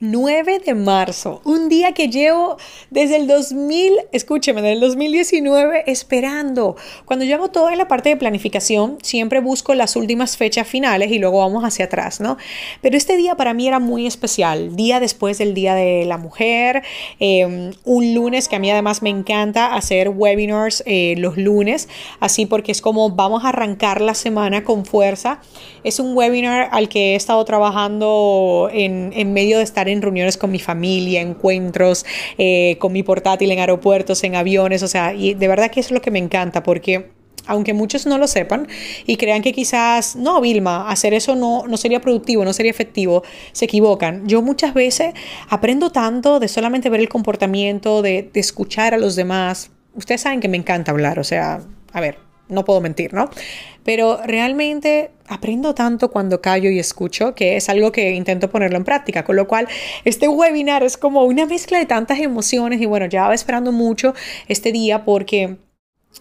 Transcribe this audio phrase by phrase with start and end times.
[0.00, 2.56] 9 de marzo, un día que llevo
[2.88, 6.76] desde el 2000, escúcheme, desde el 2019 esperando.
[7.04, 11.18] Cuando yo hago toda la parte de planificación, siempre busco las últimas fechas finales y
[11.18, 12.36] luego vamos hacia atrás, ¿no?
[12.80, 16.84] Pero este día para mí era muy especial, día después del Día de la Mujer,
[17.18, 21.88] em, un lunes que a mí además me encanta hacer webinars eh, los lunes,
[22.20, 25.40] así porque es como vamos a arrancar la semana con fuerza.
[25.82, 30.36] Es un webinar al que he estado trabajando en, en medio de estar en reuniones
[30.36, 32.04] con mi familia, encuentros
[32.36, 35.88] eh, con mi portátil en aeropuertos, en aviones, o sea, y de verdad que eso
[35.88, 37.10] es lo que me encanta porque
[37.48, 38.68] aunque muchos no lo sepan
[39.06, 43.24] y crean que quizás, no, Vilma, hacer eso no, no sería productivo, no sería efectivo,
[43.52, 44.28] se equivocan.
[44.28, 45.14] Yo muchas veces
[45.48, 49.70] aprendo tanto de solamente ver el comportamiento, de, de escuchar a los demás.
[49.94, 53.30] Ustedes saben que me encanta hablar, o sea, a ver, no puedo mentir, ¿no?
[53.84, 58.84] Pero realmente aprendo tanto cuando callo y escucho que es algo que intento ponerlo en
[58.84, 59.68] práctica, con lo cual
[60.04, 64.14] este webinar es como una mezcla de tantas emociones y bueno, ya va esperando mucho
[64.48, 65.56] este día porque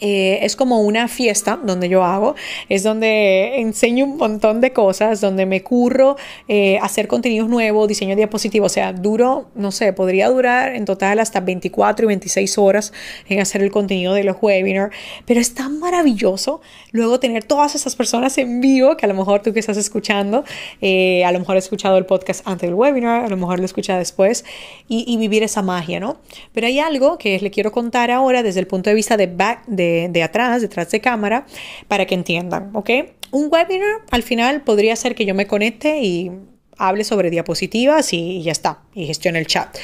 [0.00, 2.36] eh, es como una fiesta donde yo hago,
[2.68, 8.14] es donde enseño un montón de cosas, donde me curro eh, hacer contenidos nuevos, diseño
[8.14, 12.92] diapositivos, o sea, duro, no sé, podría durar en total hasta 24 y 26 horas
[13.28, 14.94] en hacer el contenido de los webinars,
[15.26, 16.60] pero es tan maravilloso
[16.92, 20.44] luego tener todas esas personas en vivo, que a lo mejor tú que estás escuchando,
[20.80, 23.64] eh, a lo mejor he escuchado el podcast antes del webinar, a lo mejor lo
[23.64, 24.44] escucha después,
[24.88, 26.18] y, vivir esa magia, ¿no?
[26.52, 29.64] Pero hay algo que le quiero contar ahora desde el punto de vista de back,
[29.78, 31.46] de atrás, detrás de cámara,
[31.86, 32.90] para que entiendan, ¿ok?
[33.30, 36.30] Un webinar al final podría ser que yo me conecte y
[36.78, 39.76] hable sobre diapositivas y, ya está, y gestione el chat.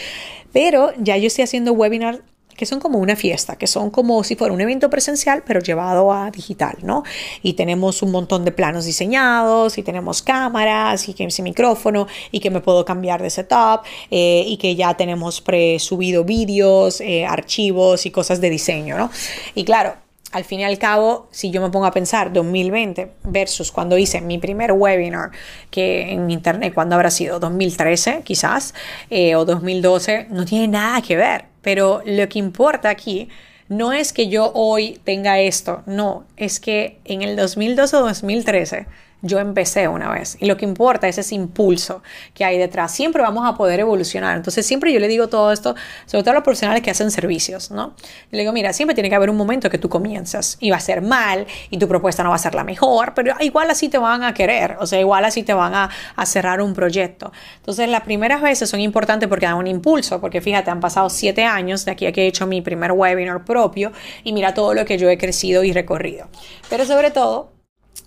[0.53, 2.23] Pero ya yo estoy haciendo webinar
[2.57, 6.13] que son como una fiesta, que son como si fuera un evento presencial, pero llevado
[6.13, 7.03] a digital, ¿no?
[7.43, 12.41] Y tenemos un montón de planos diseñados, y tenemos cámaras, y que ese micrófono, y
[12.41, 18.07] que me puedo cambiar de setup, eh, y que ya tenemos pre-subido vídeos, eh, archivos
[18.07, 19.11] y cosas de diseño, ¿no?
[19.55, 20.04] Y claro,
[20.35, 24.21] al fin y al cabo, si yo me pongo a pensar 2020 versus cuando hice
[24.21, 25.31] mi primer webinar,
[25.71, 28.75] que en internet, cuando habrá sido 2013 quizás,
[29.11, 31.45] eh, o 2012, no tiene nada que ver.
[31.63, 33.29] Pero lo que importa aquí
[33.69, 38.87] no es que yo hoy tenga esto, no, es que en el 2012 o 2013
[39.25, 40.37] yo empecé una vez.
[40.39, 42.03] Y lo que importa es ese impulso
[42.35, 42.93] que hay detrás.
[42.93, 44.37] Siempre vamos a poder evolucionar.
[44.37, 45.75] Entonces, siempre yo le digo todo esto,
[46.07, 47.95] sobre todo a los profesionales que hacen servicios, ¿no?
[48.31, 50.81] Le digo, mira, siempre tiene que haber un momento que tú comienzas y va a
[50.81, 53.99] ser mal y tu propuesta no va a ser la mejor, pero igual así te
[53.99, 57.33] van a querer, o sea, igual así te van a, a cerrar un proyecto.
[57.57, 61.45] Entonces, las primeras veces son importantes porque dan un impulso, porque fíjate, han pasado siete
[61.45, 63.93] años de aquí a que he hecho mi primer webinar propio
[64.23, 66.29] y mira todo lo que yo he crecido y recorrido.
[66.69, 67.54] Pero sobre todo,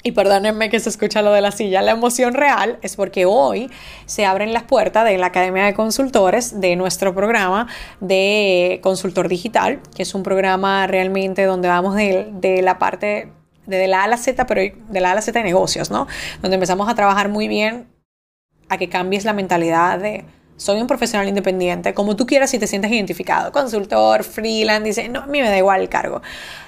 [0.08, 3.70] y perdónenme que se escucha lo de la silla, la emoción real es porque hoy
[4.06, 7.68] se abren las puertas de la Academia de Consultores de nuestro programa
[8.00, 13.34] de Consultor Digital, que es un programa realmente donde vamos de, de la parte
[13.66, 15.92] de la A a la Z, pero de la A a la Z de negocios,
[15.92, 16.08] ¿no?
[16.42, 17.88] Donde empezamos a trabajar muy bien
[18.70, 20.24] a que cambies la mentalidad de
[20.58, 25.22] soy un profesional independiente, como tú quieras si te sientes identificado, consultor, freelance, dice, no,
[25.22, 26.22] a mí me da igual el cargo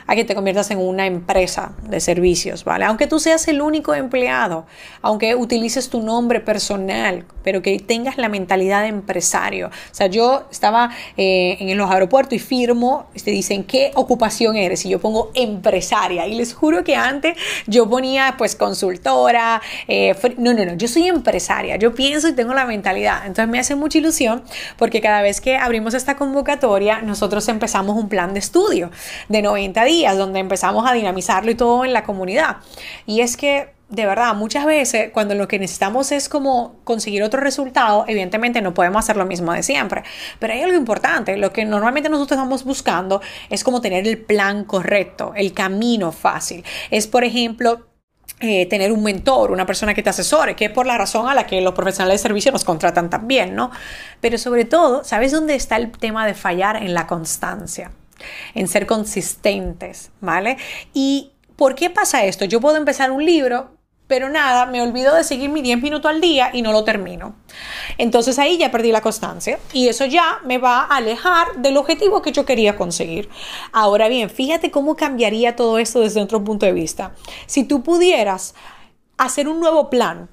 [0.09, 2.83] a que te conviertas en una empresa de servicios, ¿vale?
[2.85, 4.65] Aunque tú seas el único empleado,
[5.03, 9.67] aunque utilices tu nombre personal, pero que tengas la mentalidad de empresario.
[9.67, 14.83] O sea, yo estaba eh, en los aeropuertos y firmo, te dicen, ¿qué ocupación eres?
[14.83, 16.25] Y yo pongo empresaria.
[16.25, 21.05] Y les juro que antes yo ponía pues consultora, eh, no, no, no, yo soy
[21.05, 23.27] empresaria, yo pienso y tengo la mentalidad.
[23.27, 24.43] Entonces me hace mucha ilusión
[24.77, 28.91] porque cada vez que abrimos esta convocatoria, nosotros empezamos un plan de estudio
[29.27, 32.57] de 90 días donde empezamos a dinamizarlo y todo en la comunidad.
[33.05, 37.41] Y es que de verdad, muchas veces cuando lo que necesitamos es como conseguir otro
[37.41, 40.03] resultado, evidentemente no podemos hacer lo mismo de siempre.
[40.37, 44.63] Pero hay algo importante, lo que normalmente nosotros estamos buscando es como tener el plan
[44.63, 46.63] correcto, el camino fácil.
[46.91, 47.88] Es, por ejemplo,
[48.39, 51.33] eh, tener un mentor, una persona que te asesore, que es por la razón a
[51.33, 53.71] la que los profesionales de servicio nos contratan también, ¿no?
[54.21, 56.77] Pero sobre todo, ¿sabes dónde está el tema de fallar?
[56.77, 57.91] En la constancia
[58.53, 60.57] en ser consistentes, ¿vale?
[60.93, 62.45] ¿Y por qué pasa esto?
[62.45, 63.71] Yo puedo empezar un libro
[64.09, 67.35] pero nada, me olvido de seguir mi 10 minutos al día y no lo termino.
[67.99, 72.23] Entonces ahí ya perdí la constancia y eso ya me va a alejar del objetivo
[72.23, 73.29] que yo quería conseguir.
[73.71, 77.13] Ahora bien, fíjate cómo cambiaría todo esto desde otro punto de vista.
[77.45, 78.55] Si tú pudieras
[79.17, 80.27] hacer un nuevo plan,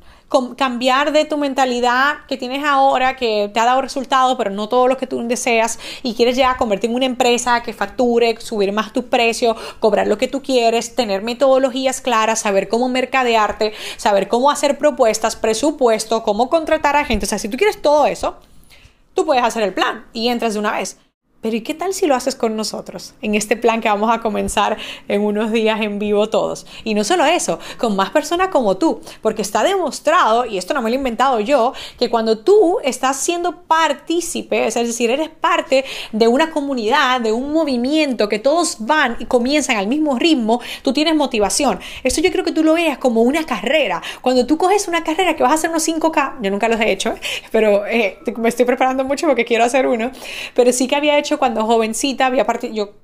[0.57, 4.89] cambiar de tu mentalidad que tienes ahora, que te ha dado resultados, pero no todo
[4.89, 8.93] lo que tú deseas, y quieres ya convertir en una empresa que facture, subir más
[8.93, 14.51] tu precio, cobrar lo que tú quieres, tener metodologías claras, saber cómo mercadearte, saber cómo
[14.51, 17.27] hacer propuestas, presupuesto, cómo contratar a gente.
[17.27, 18.37] O sea, si tú quieres todo eso,
[19.15, 20.99] tú puedes hacer el plan y entras de una vez.
[21.47, 23.15] Pero ¿y qué tal si lo haces con nosotros?
[23.23, 24.77] En este plan que vamos a comenzar
[25.07, 26.67] en unos días en vivo todos.
[26.83, 30.83] Y no solo eso, con más personas como tú, porque está demostrado, y esto no
[30.83, 35.85] me lo he inventado yo, que cuando tú estás siendo partícipe, es decir, eres parte
[36.11, 40.93] de una comunidad, de un movimiento, que todos van y comienzan al mismo ritmo, tú
[40.93, 41.79] tienes motivación.
[42.03, 44.03] Esto yo creo que tú lo veas como una carrera.
[44.21, 46.91] Cuando tú coges una carrera que vas a hacer unos 5K, yo nunca los he
[46.91, 47.15] hecho,
[47.53, 50.11] pero eh, me estoy preparando mucho porque quiero hacer uno,
[50.53, 52.95] pero sí que había hecho cuando jovencita había partido, yo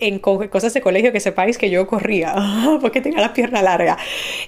[0.00, 2.34] en cosas de colegio que sepáis que yo corría
[2.80, 3.98] porque tenía la pierna larga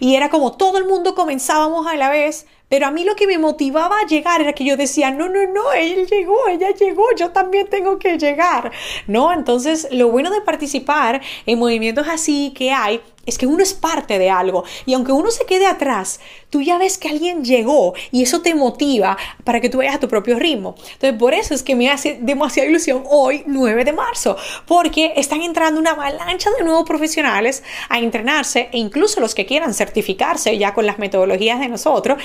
[0.01, 3.27] y era como todo el mundo comenzábamos a la vez pero a mí lo que
[3.27, 7.05] me motivaba a llegar era que yo decía, no, no, no, él llegó, ella llegó,
[7.17, 8.73] yo también tengo que llegar,
[9.07, 9.33] ¿no?
[9.33, 14.19] Entonces, lo bueno de participar en movimientos así que hay es que uno es parte
[14.19, 16.19] de algo y aunque uno se quede atrás,
[16.49, 20.01] tú ya ves que alguien llegó y eso te motiva para que tú vayas a
[20.01, 20.75] tu propio ritmo.
[20.95, 24.37] Entonces, por eso es que me hace demasiada ilusión hoy, 9 de marzo,
[24.67, 29.75] porque están entrando una avalancha de nuevos profesionales a entrenarse e incluso los que quieran
[29.75, 32.19] certificarse ya con las metodologías de nosotros,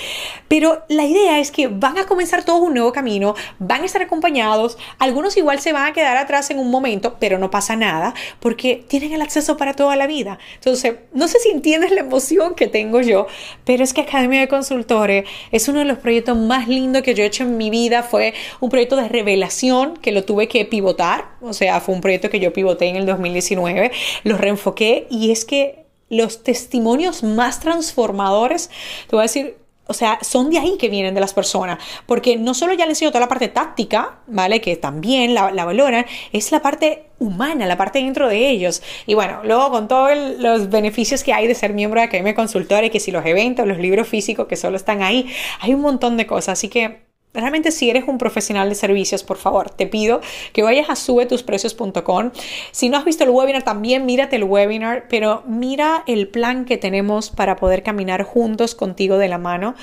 [0.47, 4.01] pero la idea es que van a comenzar todo un nuevo camino, van a estar
[4.01, 8.13] acompañados, algunos igual se van a quedar atrás en un momento, pero no pasa nada
[8.39, 10.39] porque tienen el acceso para toda la vida.
[10.55, 13.27] Entonces, no sé si entiendes la emoción que tengo yo,
[13.65, 17.23] pero es que Academia de Consultores es uno de los proyectos más lindos que yo
[17.23, 18.03] he hecho en mi vida.
[18.03, 22.29] Fue un proyecto de revelación que lo tuve que pivotar, o sea, fue un proyecto
[22.29, 23.91] que yo pivoté en el 2019,
[24.23, 28.69] lo reenfoqué y es que los testimonios más transformadores,
[29.07, 32.37] te voy a decir, o sea, son de ahí que vienen de las personas, porque
[32.37, 34.61] no solo ya les enseño toda la parte táctica, ¿vale?
[34.61, 38.81] Que también la, valoran, es la parte humana, la parte dentro de ellos.
[39.05, 42.87] Y bueno, luego con todos los beneficios que hay de ser miembro de Academia Consultora,
[42.89, 46.27] que si los eventos, los libros físicos que solo están ahí, hay un montón de
[46.27, 46.59] cosas.
[46.59, 50.21] Así que Realmente si eres un profesional de servicios, por favor, te pido
[50.53, 52.31] que vayas a subetusprecios.com.
[52.71, 56.77] Si no has visto el webinar, también mírate el webinar, pero mira el plan que
[56.77, 59.73] tenemos para poder caminar juntos contigo de la mano,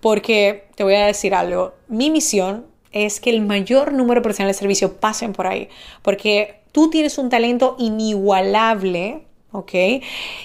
[0.00, 4.56] porque te voy a decir algo, mi misión es que el mayor número de profesionales
[4.56, 5.68] de servicio pasen por ahí,
[6.02, 9.72] porque tú tienes un talento inigualable ¿ok?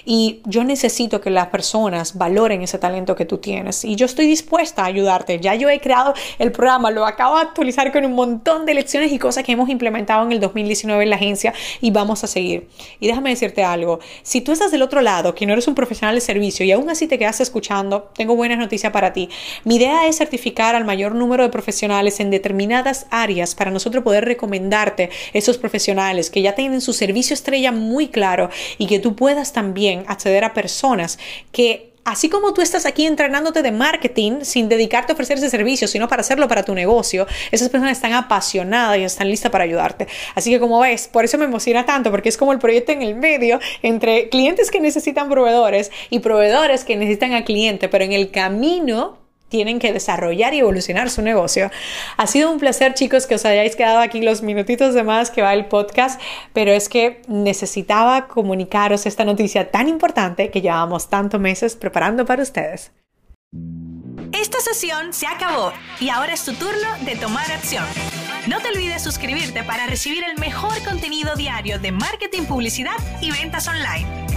[0.04, 4.26] Y yo necesito que las personas valoren ese talento que tú tienes y yo estoy
[4.26, 5.38] dispuesta a ayudarte.
[5.40, 9.12] Ya yo he creado el programa, lo acabo de actualizar con un montón de lecciones
[9.12, 12.68] y cosas que hemos implementado en el 2019 en la agencia y vamos a seguir.
[12.98, 16.14] Y déjame decirte algo, si tú estás del otro lado, que no eres un profesional
[16.14, 19.28] de servicio y aún así te quedas escuchando, tengo buenas noticias para ti.
[19.64, 24.24] Mi idea es certificar al mayor número de profesionales en determinadas áreas para nosotros poder
[24.24, 29.52] recomendarte esos profesionales que ya tienen su servicio estrella muy claro y que tú puedas
[29.52, 31.18] también acceder a personas
[31.52, 35.88] que así como tú estás aquí entrenándote de marketing sin dedicarte a ofrecer ese servicio,
[35.88, 40.06] sino para hacerlo para tu negocio, esas personas están apasionadas y están listas para ayudarte.
[40.34, 43.02] Así que como ves, por eso me emociona tanto, porque es como el proyecto en
[43.02, 48.12] el medio entre clientes que necesitan proveedores y proveedores que necesitan a cliente, pero en
[48.12, 51.70] el camino tienen que desarrollar y evolucionar su negocio.
[52.16, 55.42] Ha sido un placer, chicos, que os hayáis quedado aquí los minutitos de más que
[55.42, 56.20] va el podcast,
[56.52, 62.42] pero es que necesitaba comunicaros esta noticia tan importante que llevamos tantos meses preparando para
[62.42, 62.92] ustedes.
[64.32, 67.84] Esta sesión se acabó y ahora es tu turno de tomar acción.
[68.46, 73.66] No te olvides suscribirte para recibir el mejor contenido diario de marketing, publicidad y ventas
[73.66, 74.35] online.